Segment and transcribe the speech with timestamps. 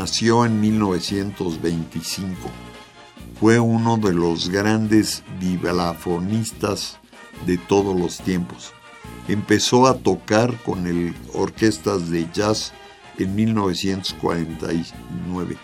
[0.00, 2.36] nació en 1925.
[3.40, 7.00] Fue uno de los grandes vibrafonistas
[7.44, 8.72] de todos los tiempos.
[9.26, 12.72] Empezó a tocar con el orquestas de jazz
[13.18, 15.56] en 1949.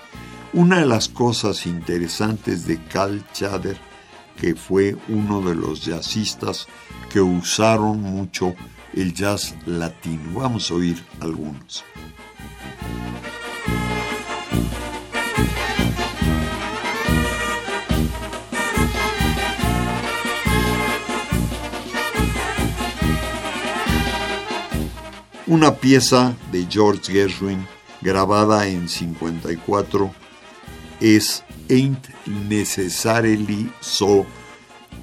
[0.53, 3.79] Una de las cosas interesantes de Carl Chader,
[4.37, 6.67] que fue uno de los jazzistas
[7.09, 8.57] que usaron mucho
[8.95, 10.41] el jazz latino.
[10.41, 11.85] Vamos a oír algunos.
[25.47, 27.65] Una pieza de George Gershwin
[28.01, 30.11] grabada en 54
[31.01, 34.27] es Ain't Necessarily So.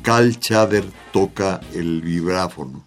[0.03, 2.83] Cal Chader toca el vibráfono.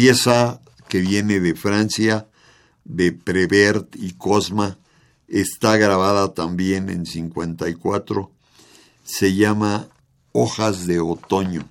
[0.00, 2.26] Pieza que viene de Francia,
[2.84, 4.78] de Prevert y Cosma,
[5.28, 8.30] está grabada también en 54,
[9.04, 9.88] se llama
[10.32, 11.68] Hojas de Otoño.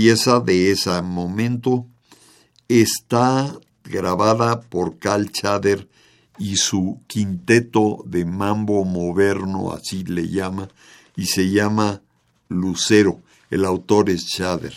[0.00, 1.86] Pieza de ese momento
[2.68, 3.54] está
[3.84, 5.90] grabada por Cal Chader
[6.38, 10.70] y su quinteto de mambo moderno, así le llama,
[11.16, 12.00] y se llama
[12.48, 13.20] Lucero.
[13.50, 14.72] El autor es Chader.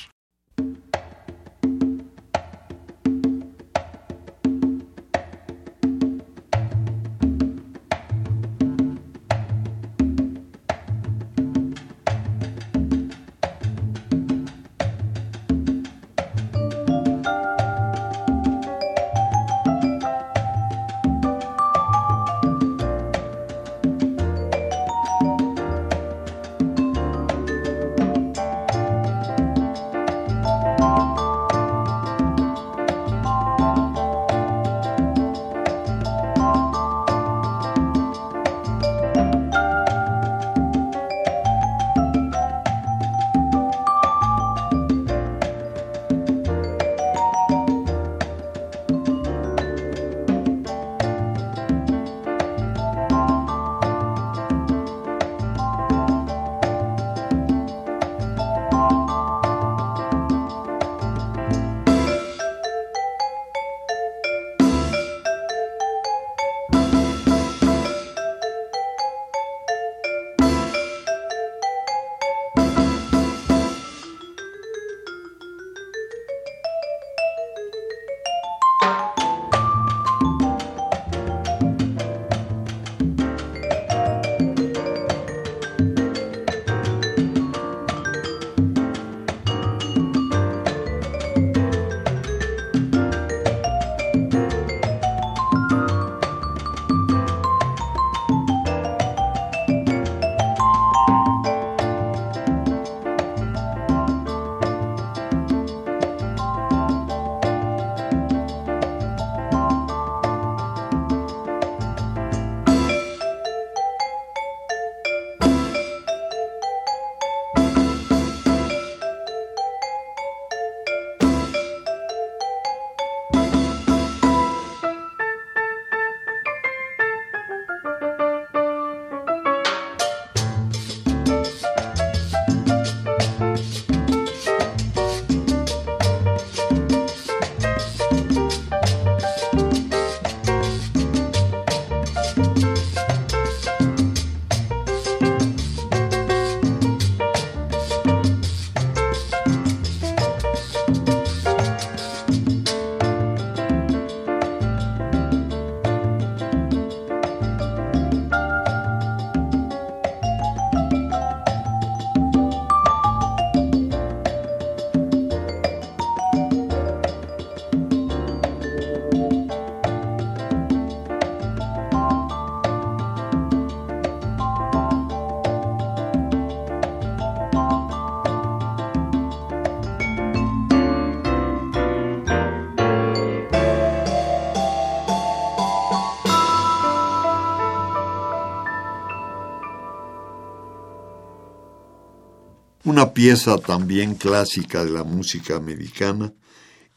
[193.13, 196.33] Una pieza también clásica de la música americana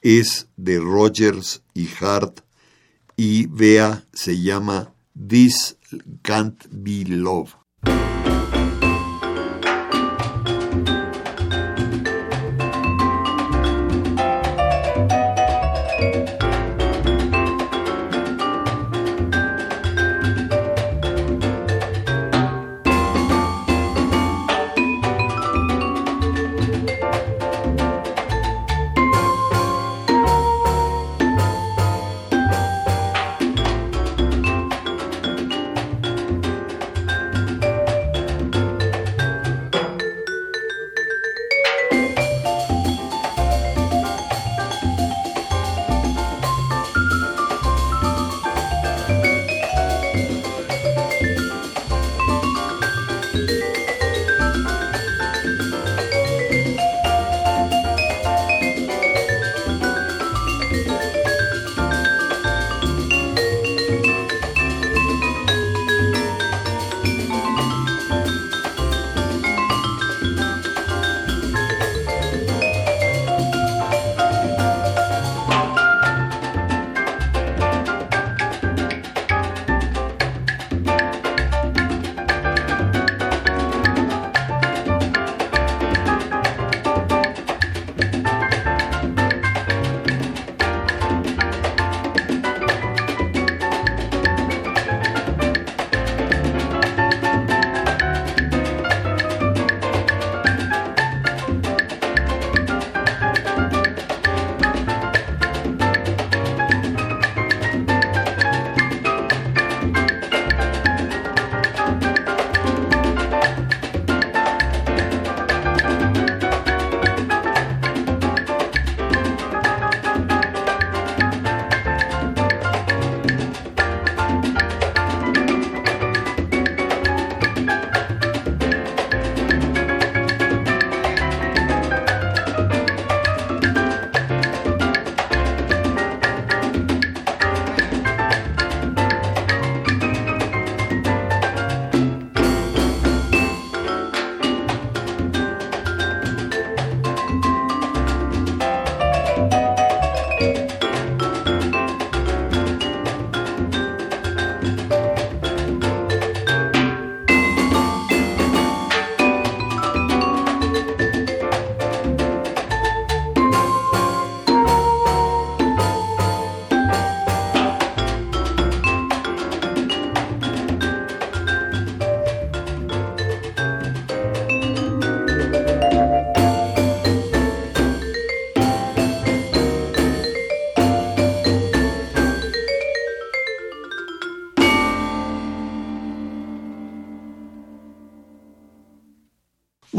[0.01, 2.41] es de Rogers y Hart
[3.19, 4.95] y vea se llama
[5.29, 5.77] This
[6.23, 7.66] Can't Be Love.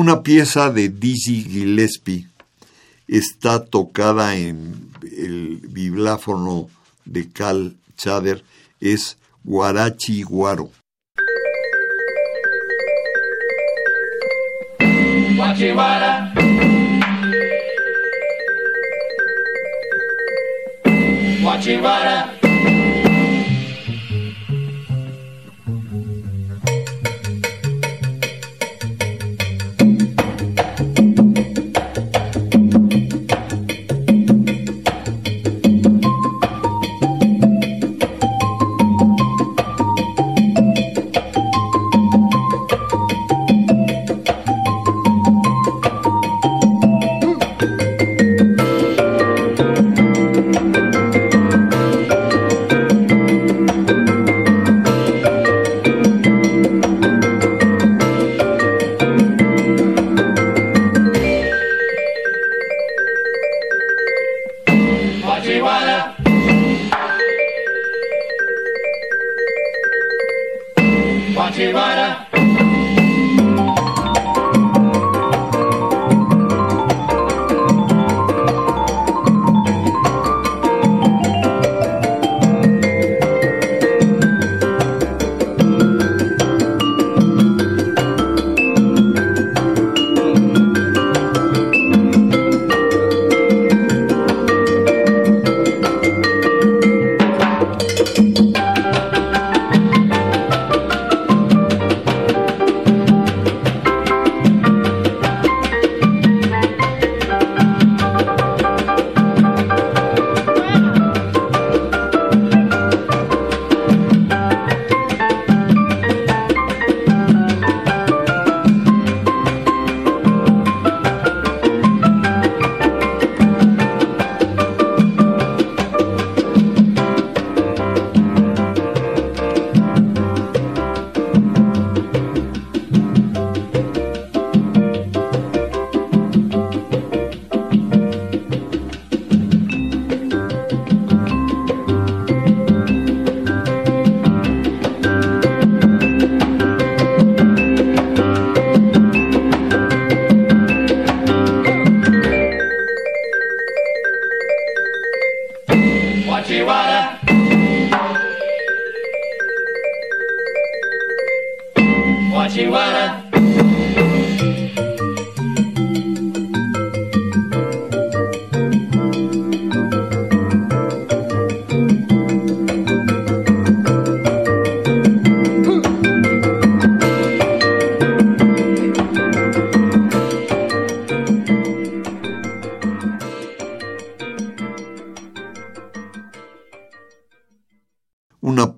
[0.08, 2.28] Una pieza de Dizzy Gillespie.
[3.10, 6.70] Está tocada en el bibláfono
[7.04, 8.42] de Cal Chader,
[8.80, 10.72] es Guarachi Guaro.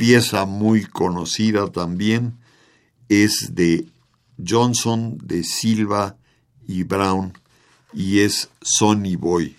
[0.10, 2.40] Pieza muy conocida también
[3.10, 3.86] es de
[4.44, 6.18] Johnson, de Silva
[6.68, 7.32] y Brown
[7.94, 9.59] y es Sonny Boy.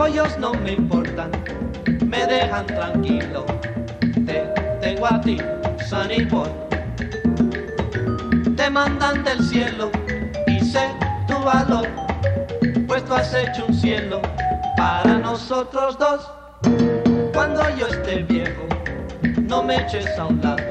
[0.00, 1.30] Pollos no me importan,
[2.06, 3.44] me dejan tranquilo.
[4.24, 5.36] Te tengo a ti,
[5.90, 6.48] sonny boy.
[8.56, 9.90] Te mandan del cielo
[10.46, 10.88] y sé
[11.28, 11.86] tu valor,
[12.86, 14.22] pues tú has hecho un cielo
[14.78, 16.32] para nosotros dos.
[17.34, 18.66] Cuando yo esté viejo,
[19.42, 20.69] no me eches a un lado.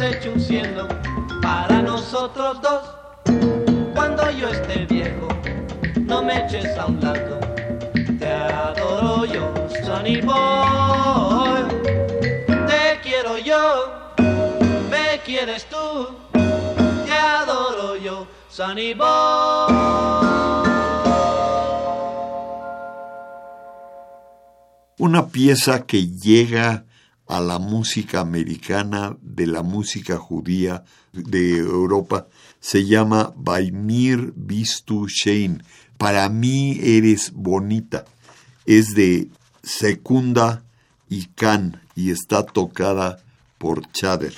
[0.00, 0.88] Hecho un cielo
[1.42, 2.82] para nosotros dos.
[3.94, 5.28] Cuando yo esté viejo,
[5.96, 7.38] no me eches a un lado.
[8.18, 9.52] Te adoro yo,
[9.84, 11.62] Sonny Boy.
[12.46, 14.14] Te quiero yo,
[14.90, 16.08] me quieres tú.
[16.32, 19.74] Te adoro yo, Sonny Boy.
[24.98, 26.84] Una pieza que llega
[27.30, 32.26] a la música americana de la música judía de Europa
[32.58, 35.62] se llama Baimir Bistu Shein.
[35.96, 38.04] Para mí eres bonita.
[38.66, 39.28] Es de
[39.62, 40.64] Secunda
[41.08, 43.22] y Khan y está tocada
[43.58, 44.34] por Chader.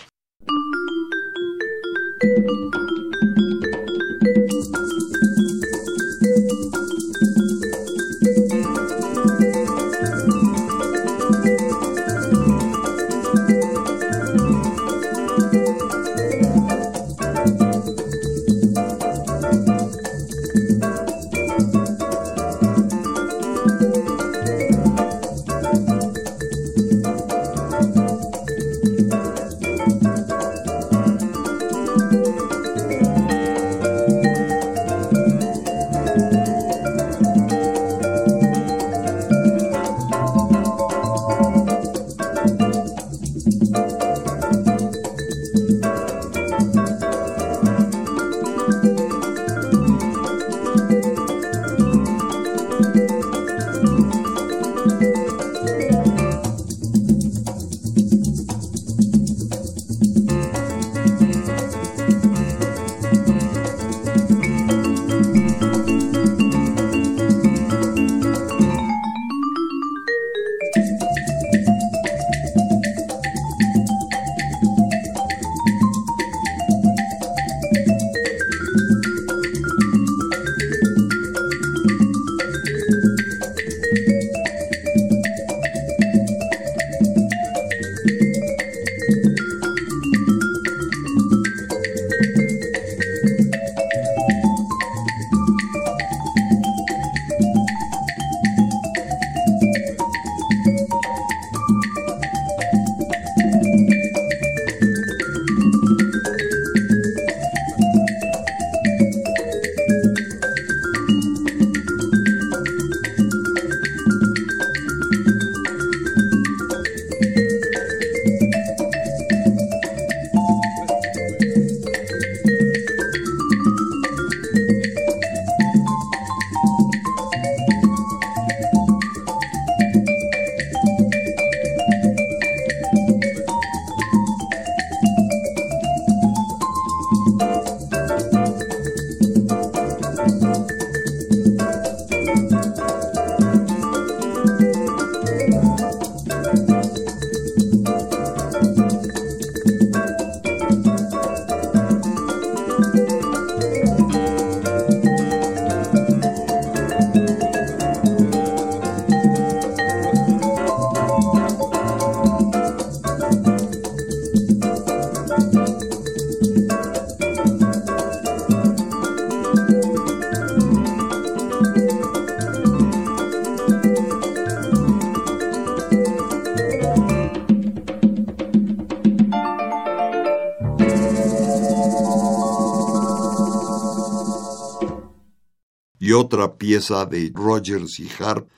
[186.23, 188.49] Otra pieza de Rogers y Hart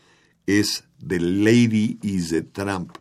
[0.47, 2.97] es The Lady is a Tramp.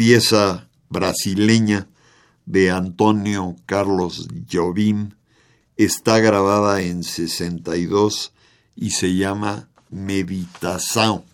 [0.00, 1.86] Pieza brasileña
[2.46, 5.10] de Antonio Carlos Jobim.
[5.76, 8.32] Está grabada en 62
[8.76, 11.29] y se llama Meditación.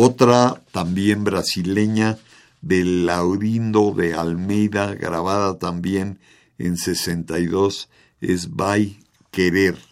[0.00, 2.18] Otra también brasileña
[2.60, 6.20] del Laurindo de Almeida, grabada también
[6.56, 7.88] en 62,
[8.20, 9.00] es Vai
[9.32, 9.87] Querer.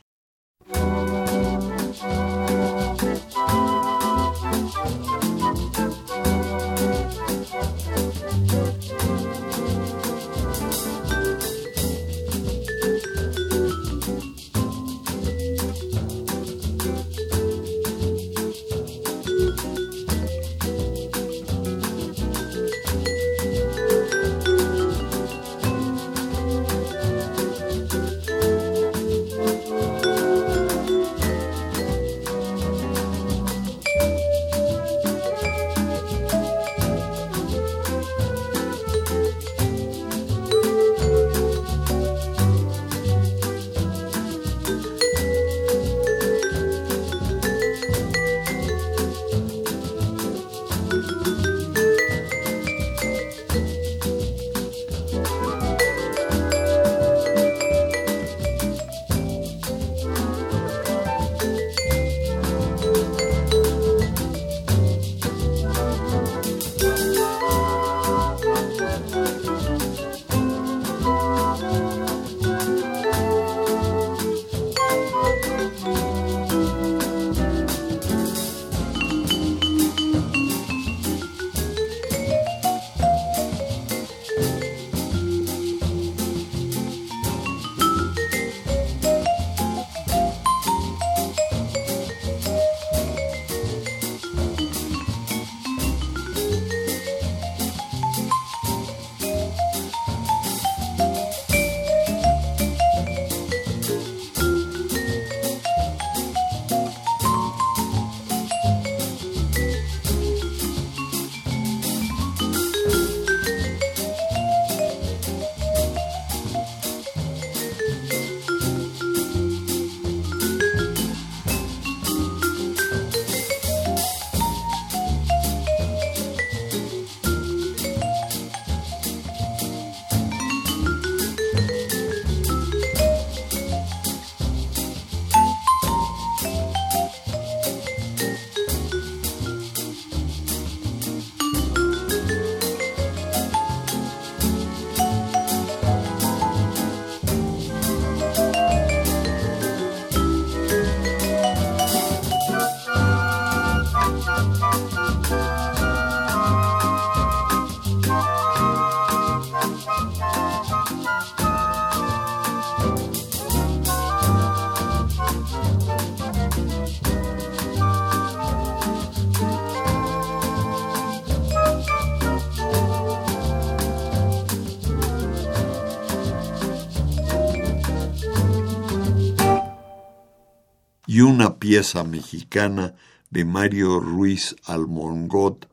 [181.17, 182.95] Y una pieza mexicana
[183.31, 185.67] de Mario Ruiz Almongot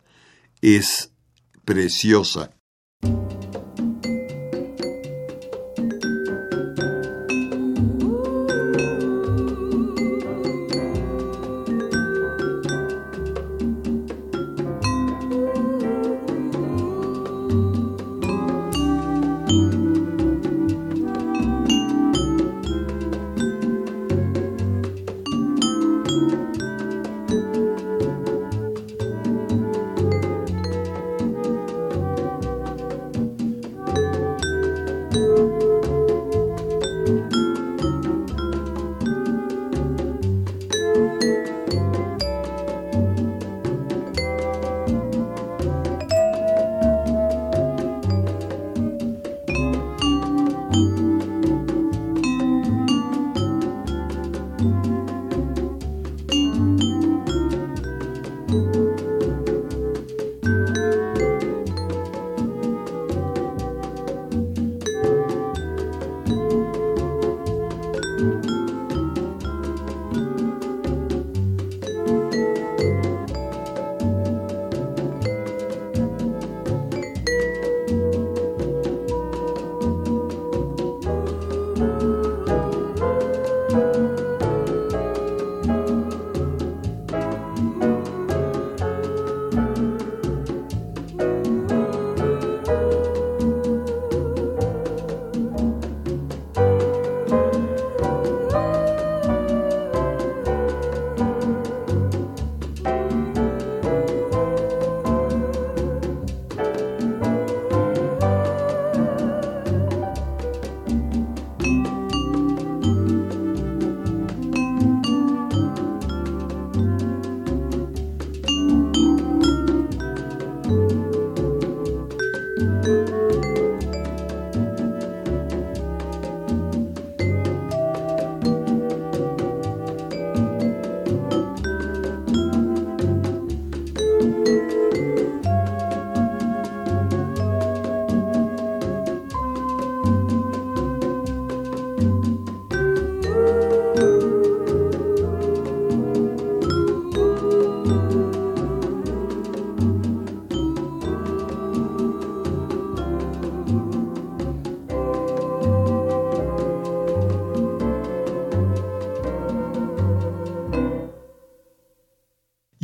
[0.61, 1.11] es
[1.65, 2.51] preciosa.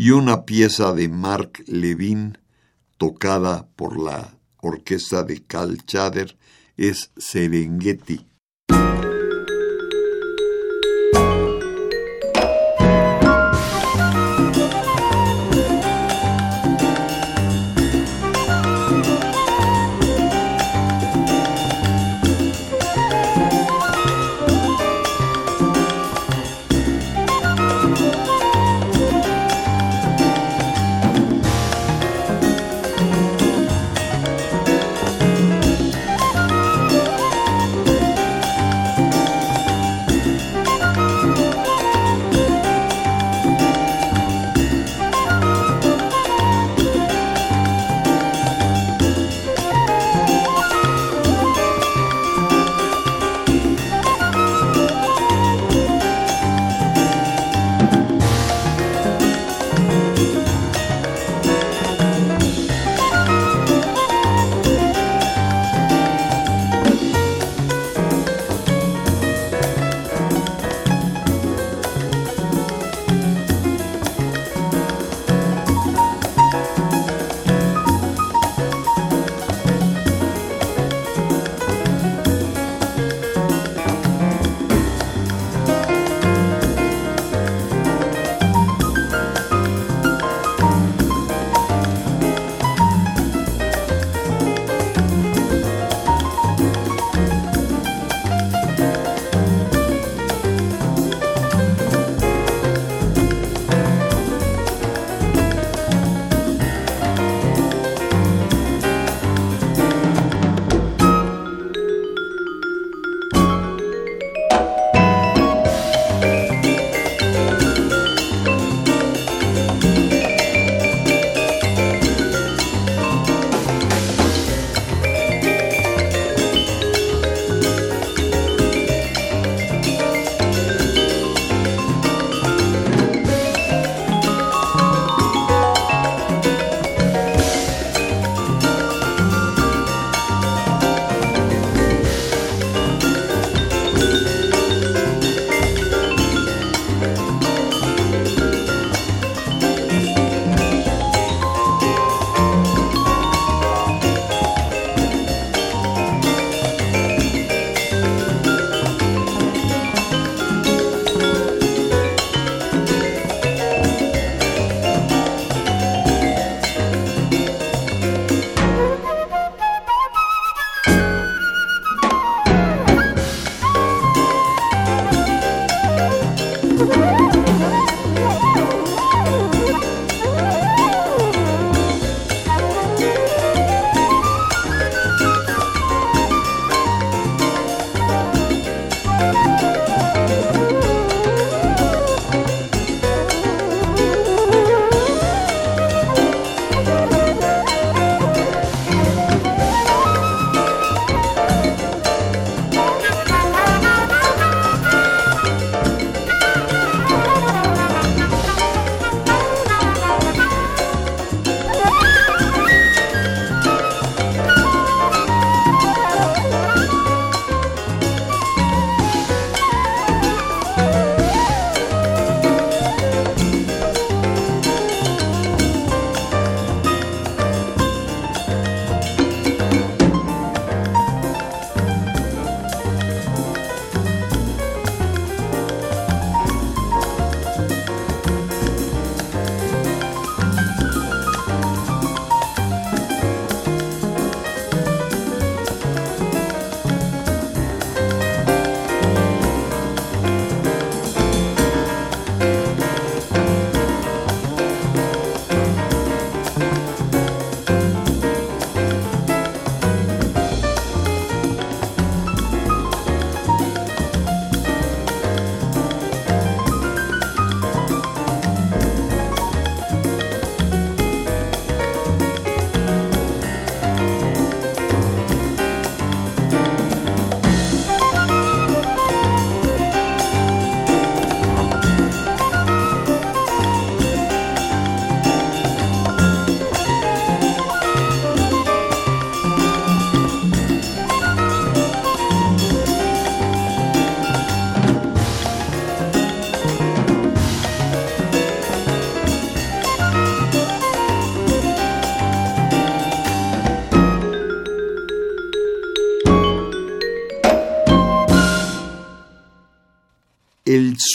[0.09, 2.39] Y una pieza de Mark Levin
[2.97, 6.35] tocada por la orquesta de Cal Chader
[6.77, 8.25] es Serengeti.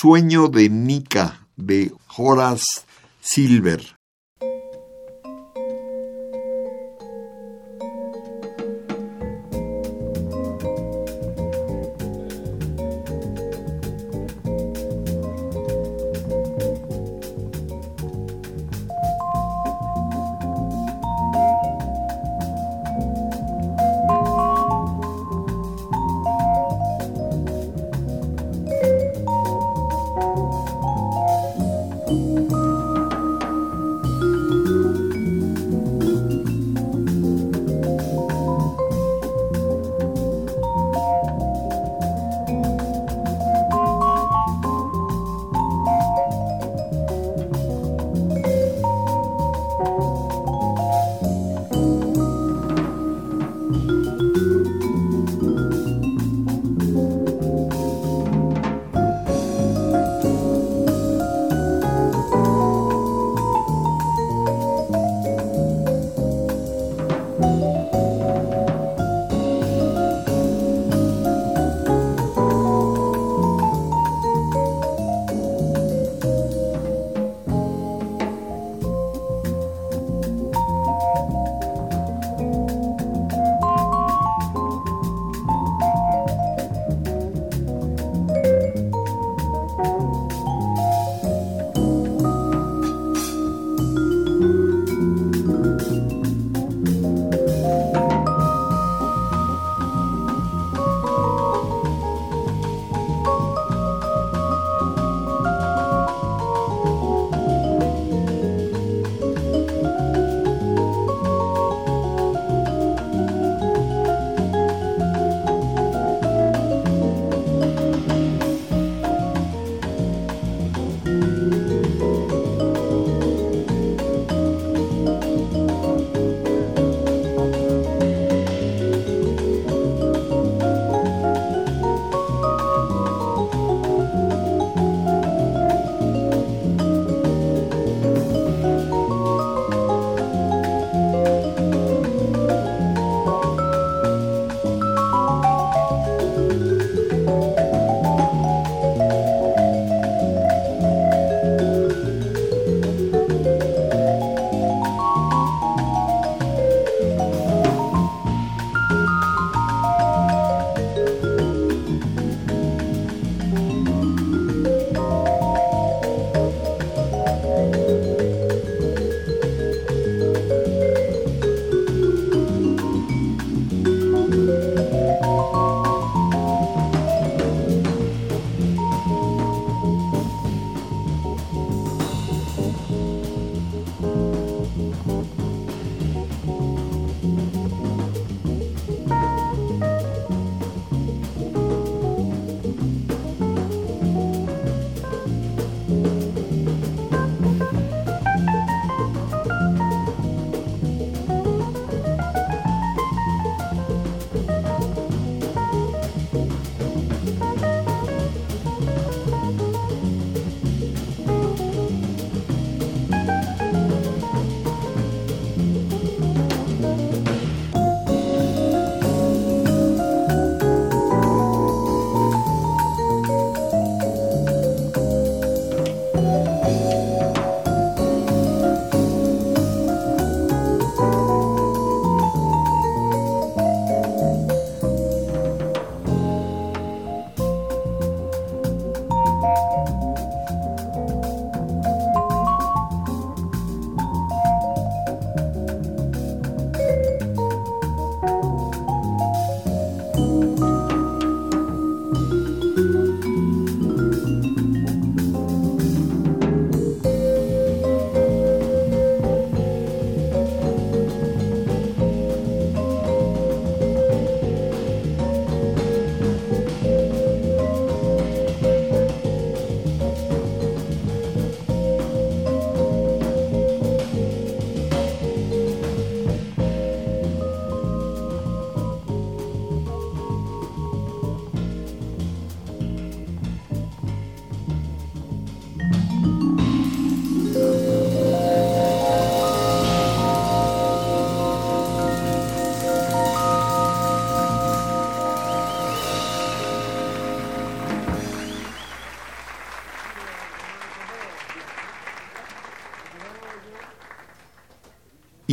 [0.05, 2.83] Sueño de Nika de Horace
[3.23, 3.94] Silver.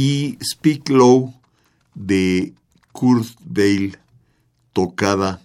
[0.02, 1.32] Y Speak Low
[1.94, 2.56] de
[2.92, 4.00] Kurt Bale,
[4.74, 5.42] tocada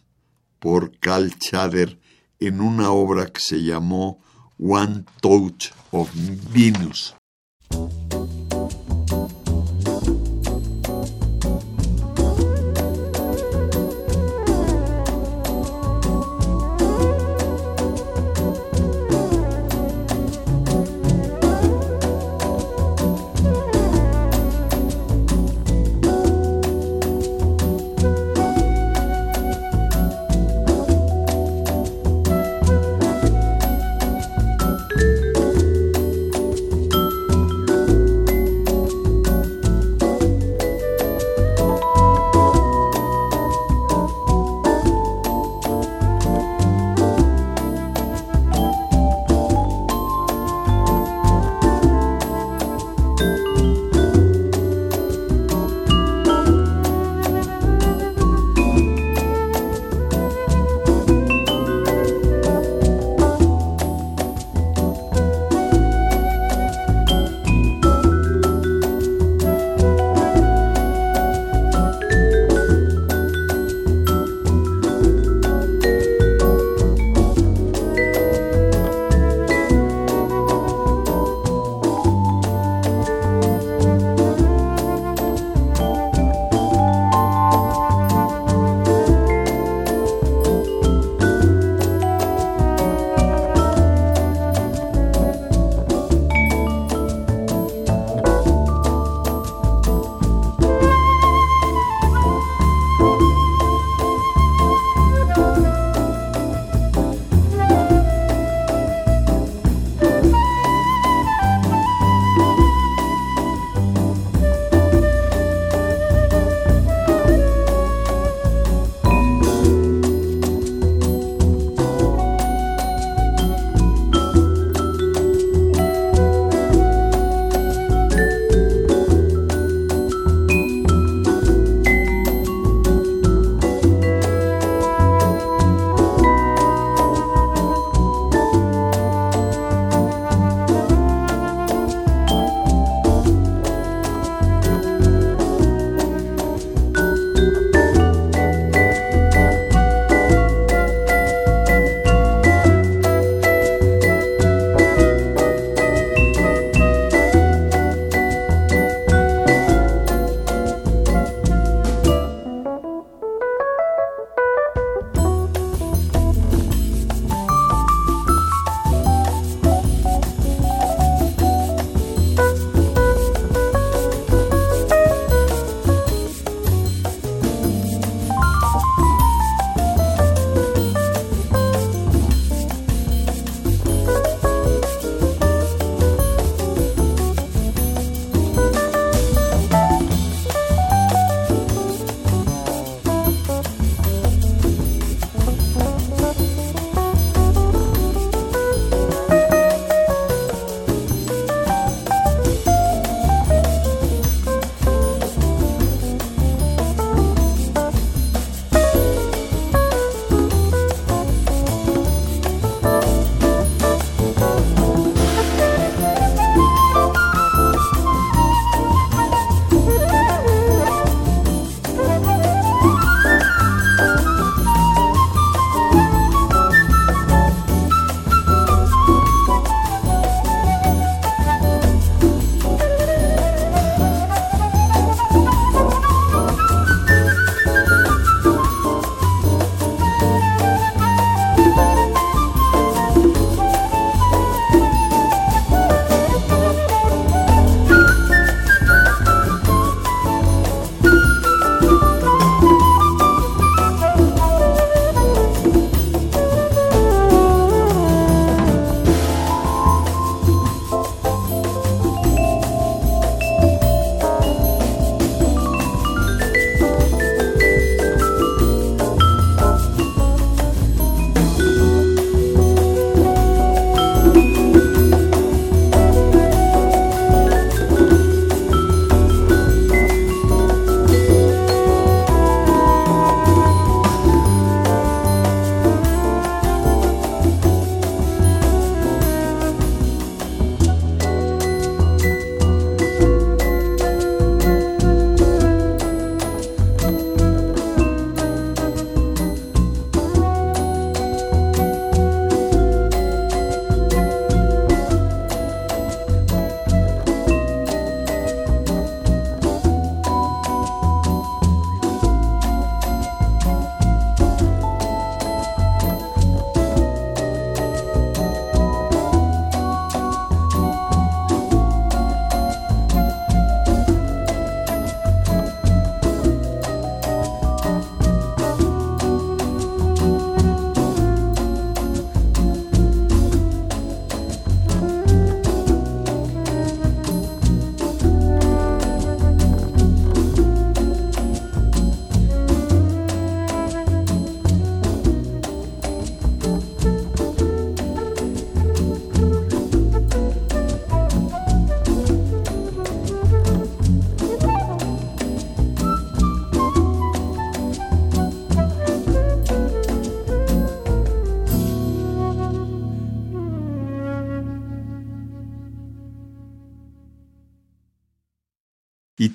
[0.60, 1.98] por Cal Chader
[2.40, 4.18] en una obra que se llamó
[4.58, 6.10] One Touch of
[6.54, 7.14] Venus.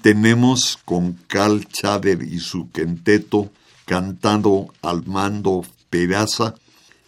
[0.01, 3.51] Tenemos con Cal Chader y su quinteto
[3.85, 6.55] cantando al mando Peraza,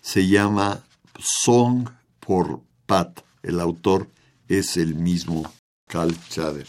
[0.01, 0.83] se llama
[1.17, 1.89] Song
[2.19, 3.21] por Pat.
[3.41, 4.09] El autor
[4.47, 5.51] es el mismo
[5.87, 6.67] Cal Chader.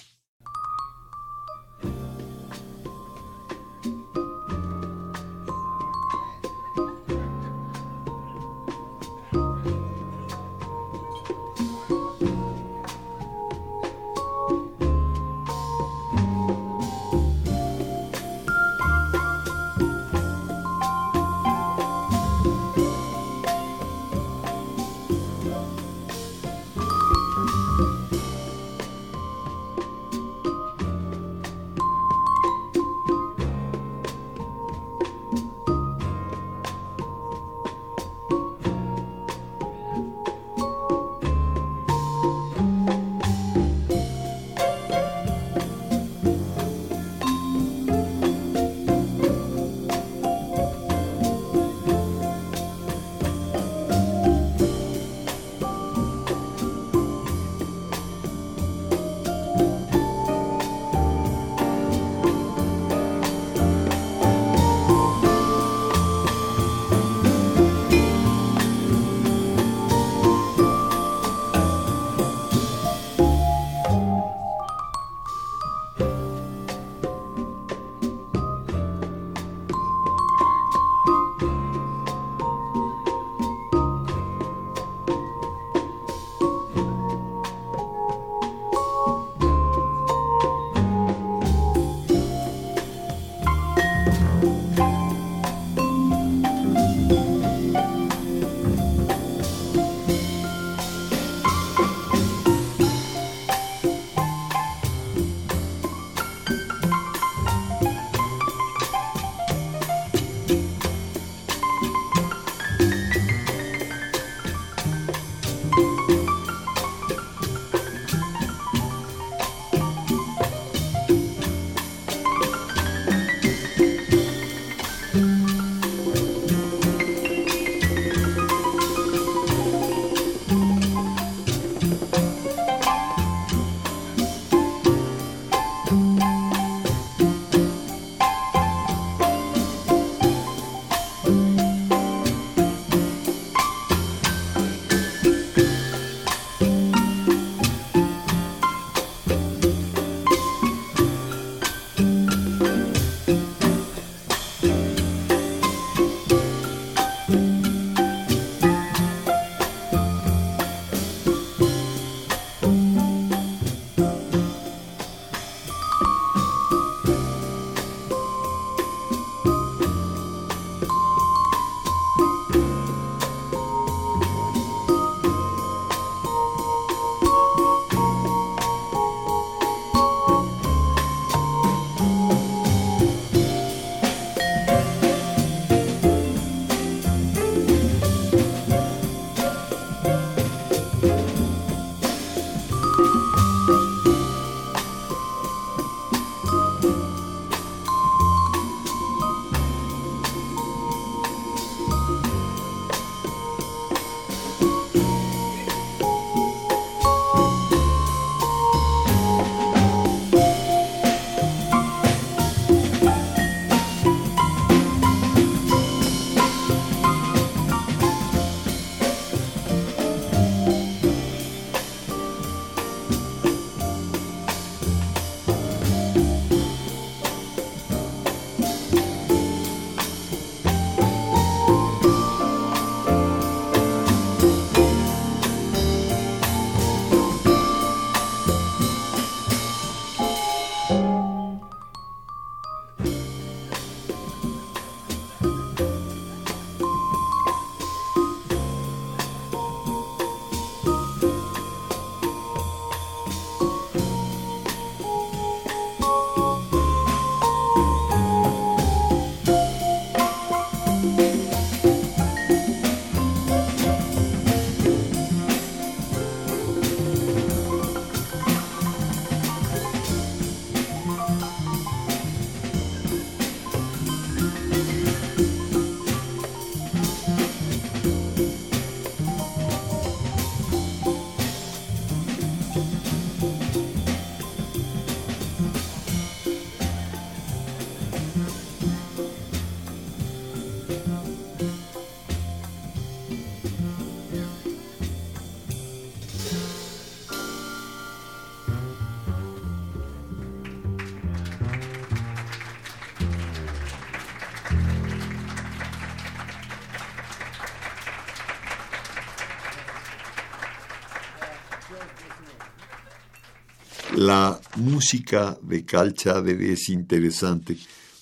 [314.34, 317.78] La música de Cal Chader es interesante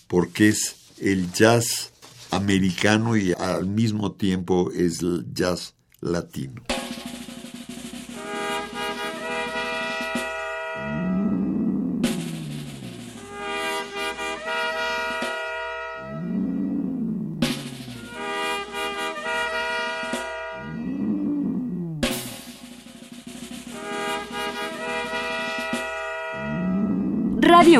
[0.08, 1.90] porque es el jazz
[2.30, 6.71] americano y al mismo tiempo es el jazz latino.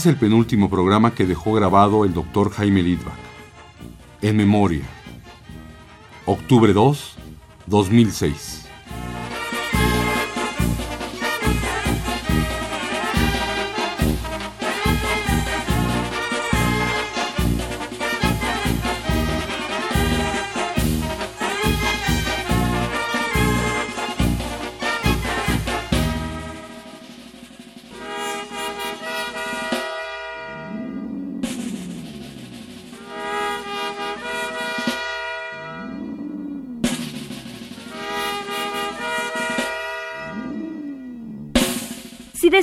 [0.00, 3.18] Es el penúltimo programa que dejó grabado el doctor Jaime Lidbach.
[4.22, 4.80] En memoria.
[6.24, 7.16] Octubre 2,
[7.66, 8.49] 2006.